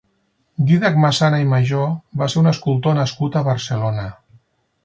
[0.69, 1.83] Dídac Masana i Majó
[2.23, 4.09] va ser un escultor nascut a Barcelona.